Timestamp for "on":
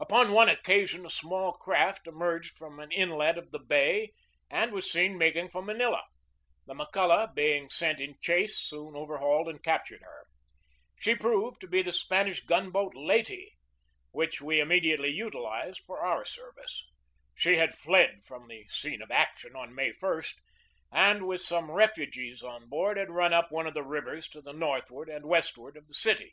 19.54-19.76, 22.42-22.68